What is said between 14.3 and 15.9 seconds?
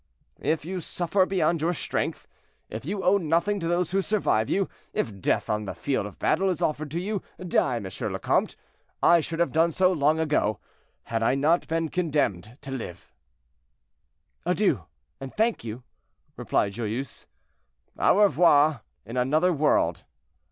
"Adieu, and thank you,"